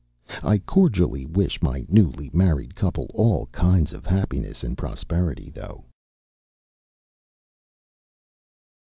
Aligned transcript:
I 0.41 0.57
cordially 0.57 1.27
wish 1.27 1.61
my 1.61 1.85
newly 1.87 2.31
married 2.33 2.73
couple 2.73 3.11
all 3.13 3.45
kinds 3.51 3.93
of 3.93 4.07
happiness 4.07 4.63
and 4.63 4.75
prosperity, 4.75 5.51
though. 5.51 5.85